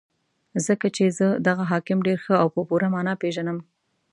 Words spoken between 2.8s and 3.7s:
مانا پېژنم.